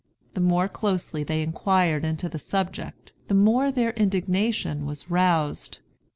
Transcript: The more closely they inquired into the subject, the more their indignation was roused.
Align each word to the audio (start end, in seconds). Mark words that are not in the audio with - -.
The 0.33 0.41
more 0.41 0.67
closely 0.67 1.23
they 1.23 1.43
inquired 1.43 2.03
into 2.03 2.27
the 2.27 2.39
subject, 2.39 3.13
the 3.27 3.35
more 3.35 3.69
their 3.71 3.91
indignation 3.91 4.87
was 4.87 5.11
roused. 5.11 5.77